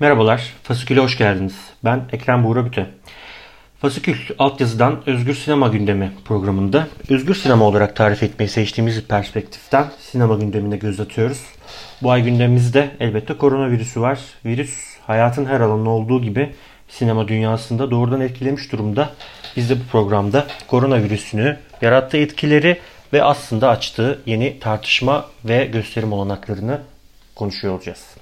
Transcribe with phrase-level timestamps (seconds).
[0.00, 1.54] Merhabalar, Fasikül'e hoş geldiniz.
[1.84, 2.86] Ben Ekrem Buğra Büte.
[3.80, 10.76] Fasikül, altyazıdan Özgür Sinema Gündemi programında özgür sinema olarak tarif etmeyi seçtiğimiz perspektiften sinema gündemine
[10.76, 11.40] göz atıyoruz.
[12.02, 14.18] Bu ay gündemimizde elbette koronavirüsü var.
[14.44, 14.74] Virüs
[15.06, 16.52] hayatın her alanında olduğu gibi
[16.88, 19.10] sinema dünyasında doğrudan etkilemiş durumda.
[19.56, 22.80] Biz de bu programda koronavirüsünü, yarattığı etkileri
[23.12, 26.80] ve aslında açtığı yeni tartışma ve gösterim olanaklarını
[27.34, 28.19] konuşuyor olacağız.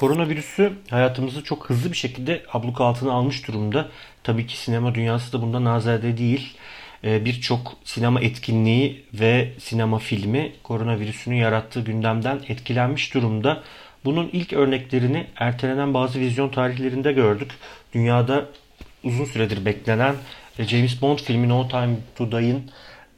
[0.00, 3.88] Koronavirüsü hayatımızı çok hızlı bir şekilde abluk altına almış durumda.
[4.22, 6.56] Tabii ki sinema dünyası da bundan azade değil.
[7.04, 13.62] Ee, birçok sinema etkinliği ve sinema filmi koronavirüsünün yarattığı gündemden etkilenmiş durumda.
[14.04, 17.50] Bunun ilk örneklerini ertelenen bazı vizyon tarihlerinde gördük.
[17.92, 18.46] Dünyada
[19.04, 20.14] uzun süredir beklenen
[20.58, 22.70] e, James Bond filmi No Time to Die'ın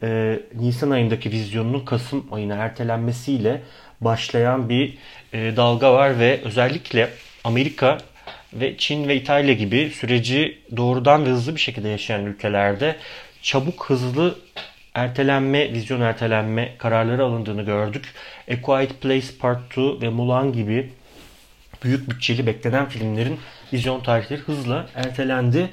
[0.03, 3.63] e, Nisan ayındaki vizyonunun Kasım ayına ertelenmesiyle
[4.01, 4.99] başlayan bir
[5.33, 7.11] e, dalga var ve özellikle
[7.45, 7.99] Amerika
[8.53, 12.97] ve Çin ve İtalya gibi süreci doğrudan ve hızlı bir şekilde yaşayan ülkelerde
[13.43, 14.39] çabuk hızlı
[14.95, 18.15] ertelenme, vizyon ertelenme kararları alındığını gördük.
[18.51, 20.91] A Quiet Place Part 2 ve Mulan gibi
[21.85, 23.41] büyük bütçeli beklenen filmlerin
[23.73, 25.71] vizyon tarihleri hızla ertelendi.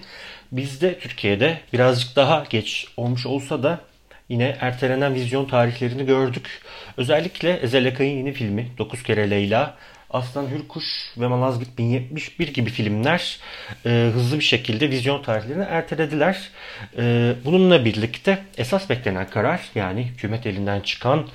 [0.51, 3.79] Bizde Türkiye'de birazcık daha geç olmuş olsa da
[4.29, 6.61] yine ertelenen vizyon tarihlerini gördük.
[6.97, 9.77] Özellikle Ezel Akay'ın yeni filmi 9 kere Leyla,
[10.09, 13.39] Aslan Hürkuş ve Malazgirt 1071 gibi filmler
[13.85, 16.49] e, hızlı bir şekilde vizyon tarihlerini ertelediler.
[16.97, 21.27] E, bununla birlikte esas beklenen karar yani hükümet elinden çıkan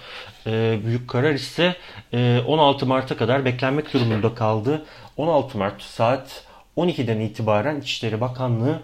[0.46, 1.76] e, büyük karar ise
[2.12, 4.84] e, 16 Mart'a kadar beklenmek durumunda kaldı.
[5.16, 6.44] 16 Mart saat
[6.76, 8.82] 12'den itibaren İçişleri Bakanlığı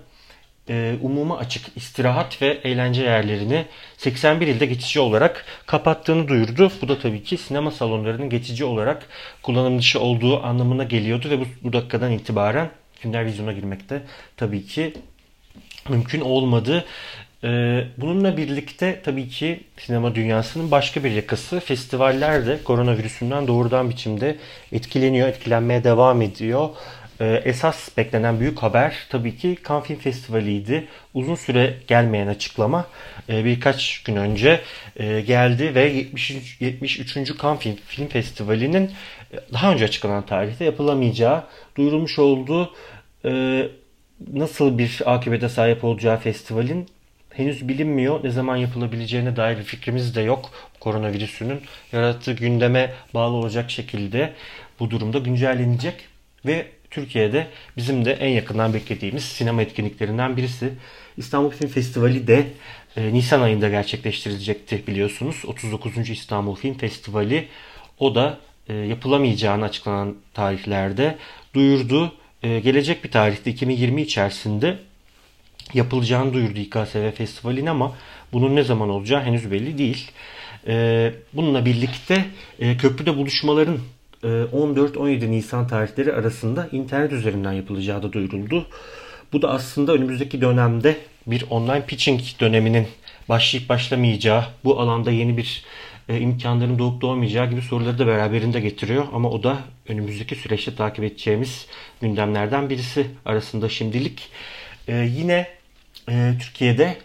[0.70, 3.64] e, umuma açık istirahat ve eğlence yerlerini
[3.96, 6.72] 81 ilde geçici olarak kapattığını duyurdu.
[6.82, 9.06] Bu da tabii ki sinema salonlarının geçici olarak
[9.42, 14.02] kullanım dışı olduğu anlamına geliyordu ve bu, bu dakikadan itibaren filmler vizyona girmekte
[14.36, 14.94] tabii ki
[15.88, 16.84] mümkün olmadı.
[17.44, 24.36] Ee, bununla birlikte tabii ki sinema dünyasının başka bir yakası festivaller de koronavirüsünden doğrudan biçimde
[24.72, 26.68] etkileniyor, etkilenmeye devam ediyor.
[27.20, 30.88] Ee, esas beklenen büyük haber tabii ki Cannes Film Festivali'ydi.
[31.14, 32.86] Uzun süre gelmeyen açıklama
[33.28, 34.60] e, birkaç gün önce
[34.96, 36.60] e, geldi ve 73.
[36.60, 37.14] 73.
[37.42, 38.90] Cannes Film, Film Festivali'nin
[39.32, 41.44] e, daha önce açıklanan tarihte yapılamayacağı
[41.76, 42.74] duyurulmuş olduğu
[44.32, 46.88] nasıl bir akıbete sahip olacağı festivalin
[47.30, 48.24] henüz bilinmiyor.
[48.24, 50.50] Ne zaman yapılabileceğine dair bir fikrimiz de yok.
[50.80, 51.60] Koronavirüsünün
[51.92, 54.32] yarattığı gündeme bağlı olacak şekilde
[54.80, 55.94] bu durumda güncellenecek
[56.46, 57.46] ve Türkiye'de
[57.76, 60.72] bizim de en yakından beklediğimiz sinema etkinliklerinden birisi.
[61.16, 62.46] İstanbul Film Festivali de
[62.96, 65.42] e, Nisan ayında gerçekleştirilecekti biliyorsunuz.
[65.46, 66.10] 39.
[66.10, 67.48] İstanbul Film Festivali
[67.98, 71.16] o da e, yapılamayacağını açıklanan tarihlerde
[71.54, 72.14] duyurdu.
[72.42, 74.78] E, gelecek bir tarihte 2020 içerisinde
[75.74, 77.96] yapılacağını duyurdu İKSV Festivali'nin ama
[78.32, 80.10] bunun ne zaman olacağı henüz belli değil.
[80.66, 82.24] E, bununla birlikte
[82.58, 83.78] e, köprüde buluşmaların
[84.22, 88.66] 14-17 e, Nisan tarihleri arasında internet üzerinden yapılacağı da duyuruldu.
[89.32, 92.86] Bu da aslında önümüzdeki dönemde bir online pitching döneminin
[93.28, 95.64] başlayıp başlamayacağı, bu alanda yeni bir
[96.08, 99.06] e, imkanların doğup doğmayacağı gibi soruları da beraberinde getiriyor.
[99.12, 99.58] Ama o da
[99.88, 101.66] önümüzdeki süreçte takip edeceğimiz
[102.00, 104.28] gündemlerden birisi arasında şimdilik.
[104.88, 105.46] E, yine
[106.40, 106.96] Türkiye'de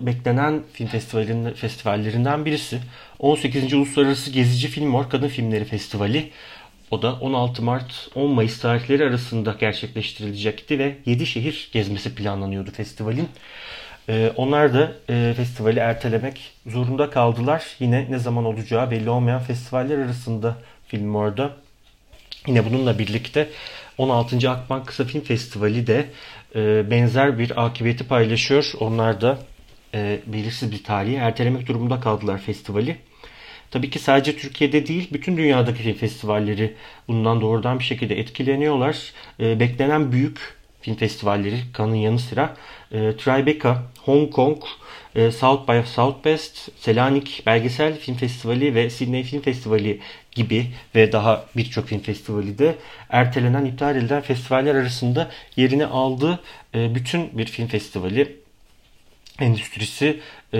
[0.00, 0.88] beklenen film
[1.54, 2.80] festivallerinden birisi.
[3.18, 3.72] 18.
[3.72, 6.30] Uluslararası Gezici Film Var Kadın Filmleri Festivali.
[6.90, 13.28] O da 16 Mart 10 Mayıs tarihleri arasında gerçekleştirilecekti ve 7 şehir gezmesi planlanıyordu festivalin.
[14.08, 17.66] Ee, onlar da e, festivali ertelemek zorunda kaldılar.
[17.78, 21.56] Yine ne zaman olacağı belli olmayan festivaller arasında film orada.
[22.46, 23.48] Yine bununla birlikte
[23.98, 24.50] 16.
[24.50, 26.06] Akbank Kısa Film Festivali de
[26.54, 28.72] e, benzer bir akıbeti paylaşıyor.
[28.80, 29.38] Onlar da
[29.94, 32.96] e, belirsiz bir tarihi ertelemek durumunda kaldılar festivali.
[33.70, 36.74] Tabii ki sadece Türkiye'de değil, bütün dünyadaki film festivalleri
[37.08, 39.12] bundan doğrudan bir şekilde etkileniyorlar.
[39.40, 40.38] E, beklenen büyük
[40.80, 42.56] film festivalleri kanın yanı sıra
[42.92, 44.62] e, Tribeca, Hong Kong,
[45.14, 50.00] e, South by Southwest, Selanik Belgesel Film Festivali ve Sydney Film Festivali
[50.32, 52.74] gibi ve daha birçok film festivali de
[53.08, 56.40] ertelenen, iptal edilen festivaller arasında yerini aldı.
[56.74, 58.41] E, bütün bir film festivali
[59.40, 60.20] endüstrisi
[60.54, 60.58] e,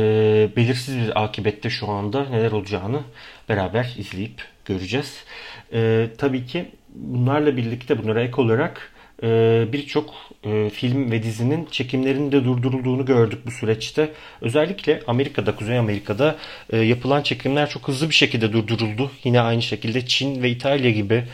[0.57, 3.01] belirsiz bir akibette şu anda neler olacağını
[3.49, 5.25] beraber izleyip göreceğiz.
[5.73, 8.93] E, tabii ki bunlarla birlikte bunlara ek olarak
[9.23, 10.15] e, birçok
[10.45, 14.11] e, film ve dizinin çekimlerinin de durdurulduğunu gördük bu süreçte.
[14.41, 16.37] Özellikle Amerika'da, Kuzey Amerika'da
[16.71, 19.11] e, yapılan çekimler çok hızlı bir şekilde durduruldu.
[19.25, 21.25] Yine aynı şekilde Çin ve İtalya gibi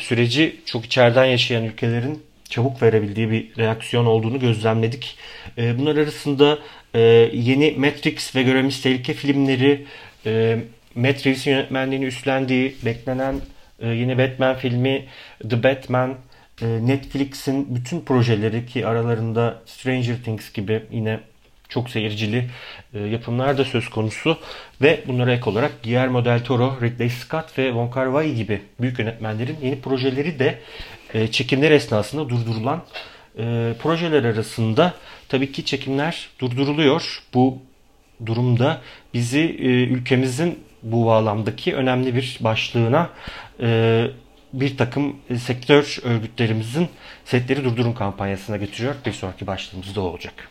[0.00, 5.16] süreci çok içeriden yaşayan ülkelerin çabuk verebildiği bir reaksiyon olduğunu gözlemledik.
[5.56, 6.58] Bunlar arasında
[7.32, 9.86] yeni Matrix ve Görevimiz Tehlike filmleri,
[10.94, 13.40] Matt Reeves'in yönetmenliğini üstlendiği beklenen
[13.82, 15.04] yeni Batman filmi
[15.50, 16.16] The Batman
[16.62, 21.20] e, Netflix'in bütün projeleri ki aralarında Stranger Things gibi yine
[21.68, 22.44] çok seyircili
[22.94, 24.38] e, yapımlar da söz konusu
[24.82, 28.98] ve bunlara ek olarak Guillermo del Toro, Ridley Scott ve Wong Kar Wai gibi büyük
[28.98, 30.58] yönetmenlerin yeni projeleri de
[31.14, 32.82] e, çekimler esnasında durdurulan
[33.82, 34.94] projeler arasında
[35.28, 37.22] tabii ki çekimler durduruluyor.
[37.34, 37.58] Bu
[38.26, 38.80] durumda
[39.14, 39.40] bizi
[39.90, 43.10] ülkemizin bu bağlamdaki önemli bir başlığına
[44.54, 46.88] bir takım e, sektör örgütlerimizin
[47.24, 48.94] setleri durdurun kampanyasına getiriyor.
[49.06, 50.48] Bir sonraki başlığımız da olacak.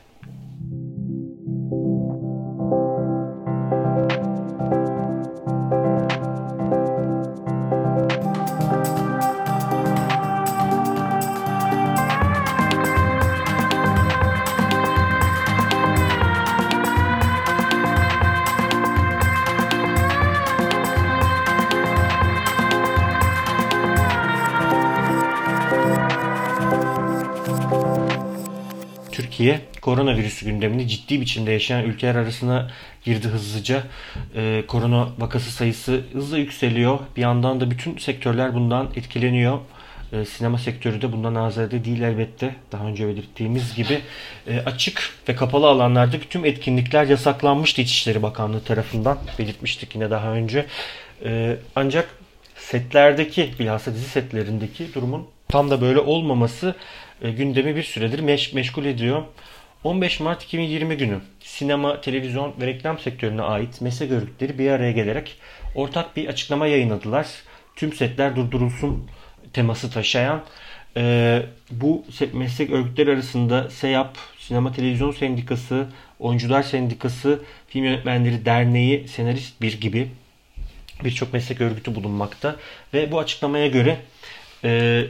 [29.33, 32.71] Türkiye koronavirüs gündemini ciddi biçimde yaşayan ülkeler arasına
[33.05, 33.83] girdi hızlıca.
[34.35, 36.99] Ee, korona vakası sayısı hızla yükseliyor.
[37.15, 39.59] Bir yandan da bütün sektörler bundan etkileniyor.
[40.13, 42.55] Ee, sinema sektörü de bundan azade değil elbette.
[42.71, 44.01] Daha önce belirttiğimiz gibi
[44.47, 49.17] e, açık ve kapalı alanlarda tüm etkinlikler yasaklanmıştı İçişleri Bakanlığı tarafından.
[49.39, 50.65] Belirtmiştik yine daha önce.
[51.25, 52.09] Ee, ancak
[52.55, 56.75] setlerdeki bilhassa dizi setlerindeki durumun tam da böyle olmaması
[57.29, 59.23] gündemi bir süredir meş, meşgul ediyor.
[59.83, 65.37] 15 Mart 2020 günü sinema, televizyon ve reklam sektörüne ait meslek örgütleri bir araya gelerek
[65.75, 67.27] ortak bir açıklama yayınladılar.
[67.75, 69.09] Tüm setler durdurulsun
[69.53, 70.43] teması taşıyan
[70.97, 71.41] e,
[71.71, 75.87] bu meslek örgütleri arasında SEYAP, Sinema Televizyon Sendikası,
[76.19, 80.09] Oyuncular Sendikası, Film Yönetmenleri Derneği, Senarist Bir gibi
[81.03, 82.55] birçok meslek örgütü bulunmakta.
[82.93, 83.97] Ve bu açıklamaya göre
[84.63, 85.03] e,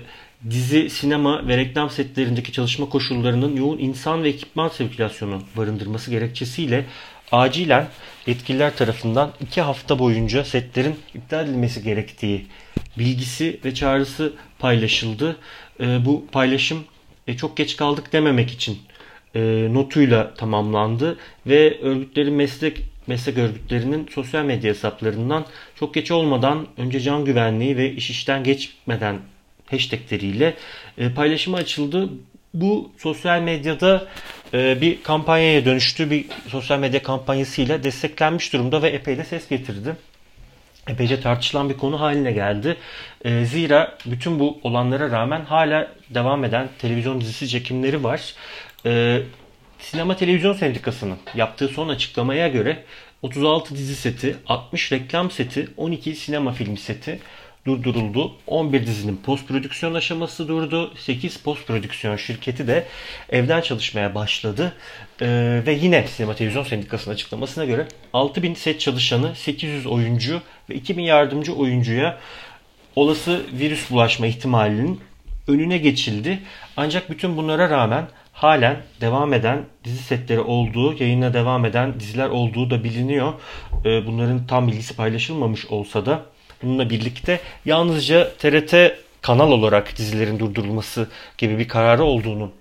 [0.50, 6.86] dizi, sinema ve reklam setlerindeki çalışma koşullarının yoğun insan ve ekipman sirkülasyonu barındırması gerekçesiyle
[7.32, 7.88] acilen
[8.28, 12.48] yetkililer tarafından iki hafta boyunca setlerin iptal edilmesi gerektiği
[12.98, 15.38] bilgisi ve çağrısı paylaşıldı.
[15.80, 16.84] E, bu paylaşım
[17.28, 18.78] e, çok geç kaldık dememek için
[19.36, 21.18] e, notuyla tamamlandı
[21.48, 25.46] ve örgütlerin meslek meslek örgütlerinin sosyal medya hesaplarından
[25.76, 29.20] çok geç olmadan önce can güvenliği ve iş işten geçmeden
[29.74, 30.54] hashtagleriyle
[30.98, 32.10] e, paylaşıma açıldı.
[32.54, 34.08] Bu sosyal medyada
[34.54, 36.12] e, bir kampanyaya dönüştü.
[36.12, 39.96] Bir sosyal medya kampanyasıyla desteklenmiş durumda ve epey de ses getirdi.
[40.88, 42.78] Epeyce tartışılan bir konu haline geldi.
[43.26, 48.34] E, zira bütün bu olanlara rağmen hala devam eden televizyon dizisi çekimleri var.
[49.80, 52.84] Sinema Televizyon Sendikası'nın yaptığı son açıklamaya göre
[53.22, 57.20] 36 dizi seti, 60 reklam seti, 12 sinema filmi seti
[57.66, 58.32] durduruldu.
[58.48, 60.94] 11 dizinin post prodüksiyon aşaması durdu.
[60.98, 62.88] 8 post prodüksiyon şirketi de
[63.30, 64.74] evden çalışmaya başladı.
[65.22, 71.04] Ee, ve yine Sinema Televizyon Sendikası'nın açıklamasına göre 6000 set çalışanı, 800 oyuncu ve 2000
[71.04, 72.20] yardımcı oyuncuya
[72.96, 75.00] olası virüs bulaşma ihtimalinin
[75.48, 76.40] önüne geçildi.
[76.78, 82.70] Ancak bütün bunlara rağmen halen devam eden dizi setleri olduğu, yayına devam eden diziler olduğu
[82.70, 83.34] da biliniyor.
[83.86, 88.74] Ee, bunların tam bilgisi paylaşılmamış olsa da Bununla birlikte yalnızca TRT
[89.22, 91.08] kanal olarak dizilerin durdurulması
[91.38, 92.52] gibi bir kararı olduğunu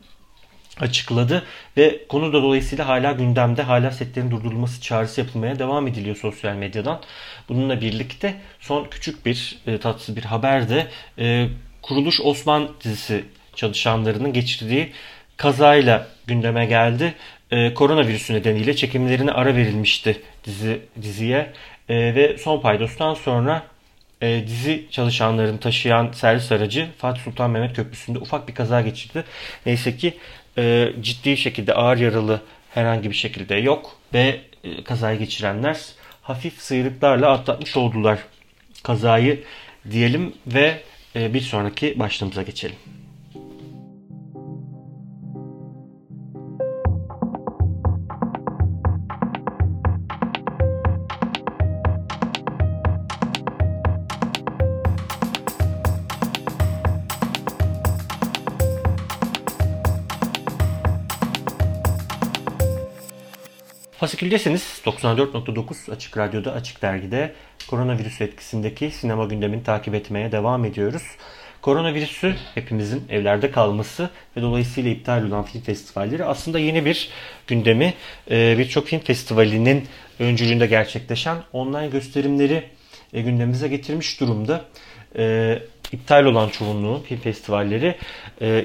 [0.81, 1.43] açıkladı
[1.77, 7.01] ve konu da dolayısıyla hala gündemde hala setlerin durdurulması çağrısı yapılmaya devam ediliyor sosyal medyadan.
[7.49, 10.87] Bununla birlikte son küçük bir e, tatsız bir haber de
[11.19, 11.49] e,
[11.83, 14.93] Kuruluş Osman dizisi çalışanlarının geçirdiği
[15.37, 17.15] kazayla gündeme geldi.
[17.51, 21.53] E, koronavirüsü nedeniyle çekimlerine ara verilmişti dizi diziye
[21.89, 23.63] e, ve son paydostan sonra
[24.23, 29.25] e, dizi çalışanlarını taşıyan servis aracı Fatih Sultan Mehmet Köprüsü'nde ufak bir kaza geçirdi.
[29.67, 30.15] Neyse ki
[30.59, 35.79] e, ciddi şekilde ağır yaralı herhangi bir şekilde yok ve e, kazayı geçirenler
[36.23, 38.19] hafif sıyrıklarla atlatmış oldular
[38.83, 39.45] kazayı
[39.91, 40.81] diyelim ve
[41.17, 42.77] e, bir sonraki başlığımıza geçelim.
[64.23, 67.33] Fasiküldesiniz 94.9 Açık Radyo'da Açık Dergi'de
[67.69, 71.03] koronavirüs etkisindeki sinema gündemini takip etmeye devam ediyoruz.
[71.63, 77.09] Koronavirüsü hepimizin evlerde kalması ve dolayısıyla iptal olan film festivalleri aslında yeni bir
[77.47, 77.95] gündemi
[78.31, 79.85] e, birçok film festivalinin
[80.19, 82.65] öncülüğünde gerçekleşen online gösterimleri
[83.13, 84.65] e, gündemimize getirmiş durumda.
[85.93, 87.97] E, iptal olan çoğunluğu film festivalleri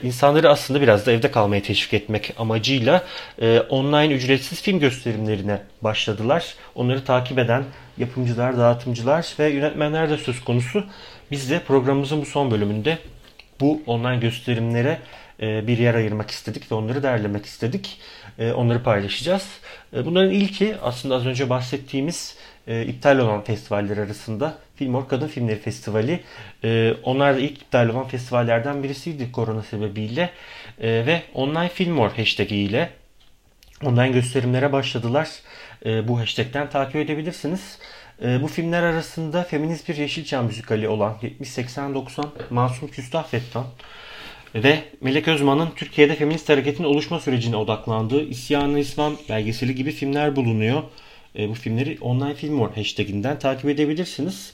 [0.04, 3.04] insanları aslında biraz da evde kalmaya teşvik etmek amacıyla
[3.70, 6.56] online ücretsiz film gösterimlerine başladılar.
[6.76, 7.64] Onları takip eden
[7.98, 10.84] yapımcılar, dağıtımcılar ve yönetmenler de söz konusu.
[11.32, 12.98] Biz de programımızın bu son bölümünde
[13.60, 15.00] bu online gösterimlere
[15.42, 18.00] e, bir yer ayırmak istedik ve onları derlemek istedik.
[18.40, 19.48] E, onları paylaşacağız.
[19.94, 22.38] E, bunların ilki aslında az önce bahsettiğimiz
[22.88, 26.20] iptal olan festivaller arasında Filmor Kadın Filmleri Festivali.
[27.04, 30.30] Onlar da ilk iptal olan festivallerden birisiydi korona sebebiyle.
[30.80, 32.90] Ve online Filmor hashtag ile
[33.84, 35.30] online gösterimlere başladılar.
[35.86, 37.78] Bu hashtagten takip edebilirsiniz.
[38.22, 43.26] E, bu filmler arasında feminist bir Yeşilçam müzikali olan 70-80-90 Masum Küstah
[44.56, 50.84] ve Melek Özman'ın Türkiye'de feminist hareketin oluşma sürecine odaklandığı İsyan-ı İslam belgeseli gibi filmler bulunuyor.
[51.40, 54.54] E, bu filmleri online film hashtaginden takip edebilirsiniz.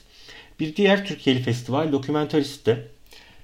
[0.60, 2.88] Bir diğer Türkiye'li festival Dokumentarist'te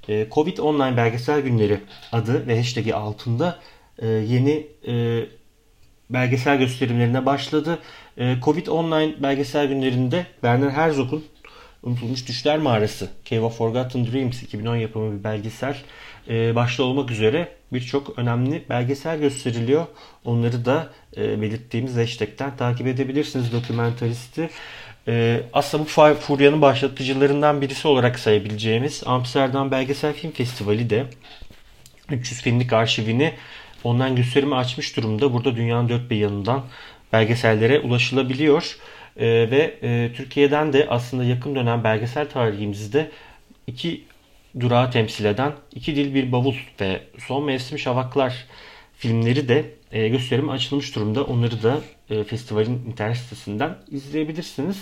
[0.08, 1.80] e, Covid Online Belgesel Günleri
[2.12, 3.58] adı ve hashtagi altında
[3.98, 5.24] e, yeni e,
[6.10, 7.78] belgesel gösterimlerine başladı.
[8.44, 11.24] Covid Online belgesel günlerinde Werner Herzog'un
[11.82, 15.76] Unutulmuş Düşler Mağarası Cave of Forgotten Dreams 2010 yapımı bir belgesel
[16.28, 19.86] başta olmak üzere birçok önemli belgesel gösteriliyor.
[20.24, 24.50] Onları da belirttiğimiz hashtag'ten takip edebilirsiniz dokumentaristi.
[25.08, 31.06] E, aslında bu furyanın başlatıcılarından birisi olarak sayabileceğimiz Amsterdam Belgesel Film Festivali de
[32.10, 33.34] 300 filmlik arşivini
[33.84, 35.32] online gösterimi açmış durumda.
[35.32, 36.64] Burada dünyanın dört bir yanından
[37.12, 38.76] belgesellere ulaşılabiliyor.
[39.16, 43.10] E, ve e, Türkiye'den de aslında yakın dönem belgesel tarihimizde
[43.66, 44.04] iki
[44.60, 48.46] durağı temsil eden iki dil bir bavul ve son mevsim şavaklar
[48.98, 51.24] filmleri de e, gösterime açılmış durumda.
[51.24, 51.80] Onları da
[52.10, 54.78] e, festivalin internet sitesinden izleyebilirsiniz.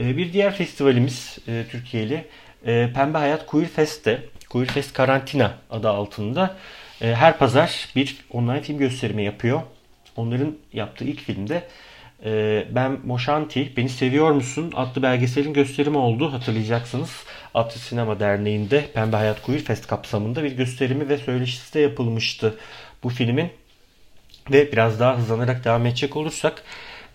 [0.00, 2.24] E, bir diğer festivalimiz e, Türkiye'li
[2.66, 6.56] e, Pembe Hayat Queer Fest'te Queer Fest Karantina adı altında
[7.00, 9.62] e, her pazar bir online film gösterimi yapıyor.
[10.16, 11.62] Onların yaptığı ilk filmde
[12.24, 16.32] e, Ben Moşanti, Beni Seviyor Musun adlı belgeselin gösterimi oldu.
[16.32, 17.10] Hatırlayacaksınız.
[17.54, 22.54] Atlı Sinema Derneği'nde Pembe Hayat Queer Fest kapsamında bir gösterimi ve söyleşisi de yapılmıştı
[23.02, 23.50] bu filmin.
[24.52, 26.62] Ve biraz daha hızlanarak devam edecek olursak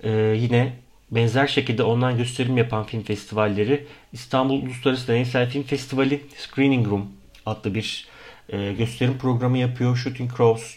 [0.03, 0.73] e, yine
[1.11, 7.11] benzer şekilde online gösterim yapan film festivalleri İstanbul Uluslararası Deneysel Film Festivali Screening Room
[7.45, 8.07] adlı bir
[8.50, 9.97] e, gösterim programı yapıyor.
[9.97, 10.75] Shooting Crows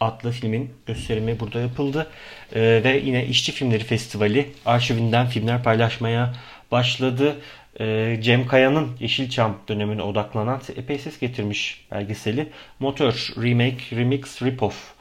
[0.00, 2.10] adlı filmin gösterimi burada yapıldı.
[2.54, 6.34] E, ve yine İşçi Filmleri Festivali arşivinden filmler paylaşmaya
[6.70, 7.36] başladı.
[7.80, 12.48] E, Cem Kaya'nın Yeşilçam dönemine odaklanan epey ses getirmiş belgeseli
[12.80, 14.94] Motor Remake Remix Ripoff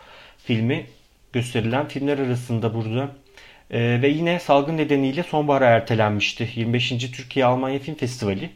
[0.44, 0.86] filmi
[1.34, 3.10] gösterilen filmler arasında burada.
[3.72, 6.50] E, ve yine salgın nedeniyle sonbahara ertelenmişti.
[6.56, 6.90] 25.
[6.90, 8.50] Türkiye Almanya Film Festivali.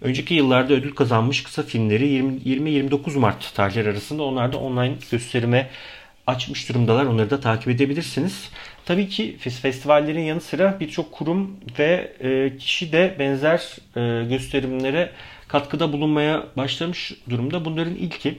[0.00, 5.70] Önceki yıllarda ödül kazanmış kısa filmleri 20-29 Mart tarihleri arasında onlar da online gösterime
[6.26, 7.04] açmış durumdalar.
[7.04, 8.50] Onları da takip edebilirsiniz.
[8.84, 15.10] Tabii ki festivallerin yanı sıra birçok kurum ve e, kişi de benzer e, gösterimlere
[15.48, 17.64] katkıda bulunmaya başlamış durumda.
[17.64, 18.38] Bunların ilki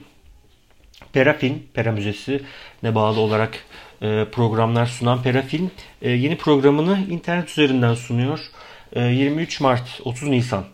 [1.12, 2.40] Perafin, Pera Müzesi
[2.82, 3.64] ne bağlı olarak
[4.02, 5.70] e, programlar sunan Perafin
[6.02, 8.40] yeni programını internet üzerinden sunuyor.
[8.96, 10.64] 23 Mart 30 Nisan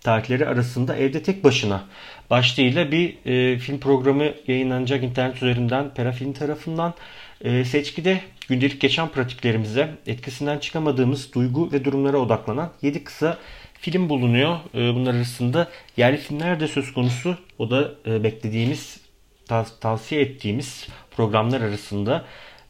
[0.00, 1.84] tarihleri arasında evde tek başına
[2.30, 6.94] başlığıyla bir e, film programı yayınlanacak internet üzerinden Perafilm tarafından.
[7.40, 13.38] E, seçkide gündelik geçen pratiklerimize etkisinden çıkamadığımız duygu ve durumlara odaklanan 7 kısa
[13.74, 14.56] film bulunuyor.
[14.74, 17.36] E, bunlar arasında yerli filmler de söz konusu.
[17.58, 19.00] O da e, beklediğimiz,
[19.48, 22.24] tav- tavsiye ettiğimiz programlar arasında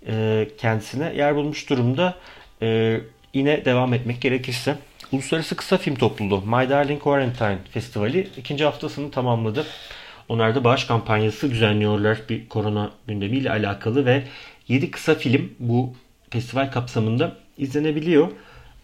[0.06, 2.14] e, kendisine yer bulmuş durumda.
[2.62, 3.00] E,
[3.34, 4.76] yine devam etmek gerekirse
[5.12, 9.66] Uluslararası Kısa Film Topluluğu My Darling Quarantine Festivali ikinci haftasını tamamladı.
[10.28, 14.22] Onlar da bağış kampanyası düzenliyorlar bir korona gündemiyle alakalı ve
[14.68, 15.94] 7 kısa film bu
[16.30, 18.28] festival kapsamında izlenebiliyor.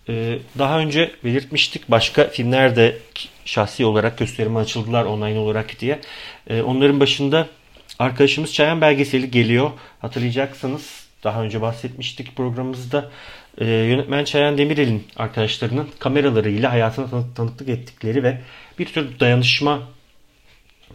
[0.08, 2.98] Ee, daha önce belirtmiştik başka filmler de
[3.44, 6.00] şahsi olarak gösterime açıldılar online olarak diye.
[6.50, 7.46] Ee, onların başında
[7.98, 9.70] arkadaşımız Çayan belgeseli geliyor.
[10.00, 13.10] Hatırlayacaksınız daha önce bahsetmiştik programımızda
[13.58, 18.40] e, yönetmen Çayan Demirel'in arkadaşlarının kameralarıyla hayatına tanı tanıklık ettikleri ve
[18.78, 19.82] bir tür dayanışma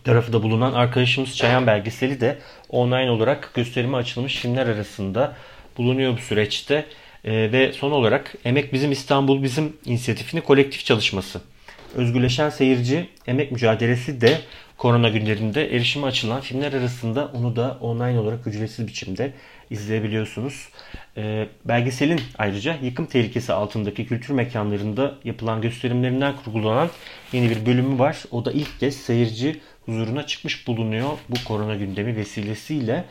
[0.03, 5.35] tarafı da bulunan arkadaşımız Çayan belgeseli de online olarak gösterime açılmış filmler arasında
[5.77, 6.85] bulunuyor bu süreçte.
[7.25, 11.41] E, ve son olarak Emek Bizim İstanbul Bizim inisiyatifini kolektif çalışması.
[11.95, 14.41] Özgürleşen Seyirci Emek Mücadelesi de
[14.77, 19.33] korona günlerinde erişime açılan filmler arasında onu da online olarak ücretsiz biçimde
[19.69, 20.69] izleyebiliyorsunuz.
[21.17, 26.89] E, belgeselin ayrıca yıkım tehlikesi altındaki kültür mekanlarında yapılan gösterimlerinden kurgulanan
[27.33, 28.23] yeni bir bölümü var.
[28.31, 33.05] O da ilk kez seyirci huzuruna çıkmış bulunuyor bu korona gündemi vesilesiyle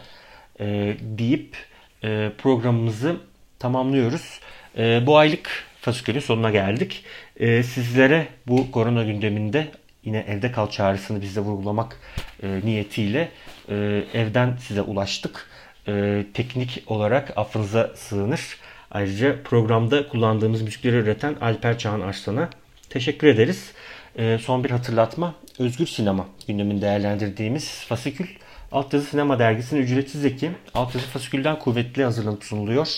[0.61, 1.57] e, deyip
[2.05, 3.17] e, programımızı
[3.59, 4.41] tamamlıyoruz.
[4.79, 7.05] E, bu aylık fasikülün sonuna geldik.
[7.37, 9.69] E, sizlere bu korona gündeminde
[10.05, 11.97] yine evde kal çağrısını bizde vurgulamak
[12.43, 13.29] e, niyetiyle
[13.69, 13.75] e,
[14.15, 15.47] evden size ulaştık.
[15.89, 18.59] E, teknik olarak affınıza sığınır.
[18.91, 22.51] Ayrıca programda kullandığımız müzikleri üreten Alper Çağan Arslan'a
[22.91, 23.73] teşekkür ederiz.
[24.19, 25.35] E, son bir hatırlatma.
[25.59, 28.27] Özgür Sinema gündemin değerlendirdiğimiz Fasikül
[28.73, 32.89] Altyazı Sinema Dergisi'nin ücretsiz eki Altyazı Fasikül'den kuvvetli hazırlanıp sunuluyor.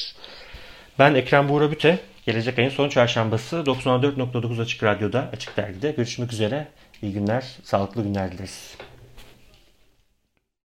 [0.99, 1.99] Ben Ekrem Buğra Büte.
[2.27, 6.69] Gelecek ayın son çarşambası 94.9 Açık Radyo'da, Açık Dergi'de görüşmek üzere.
[7.03, 8.77] İyi günler, sağlıklı günler dileriz.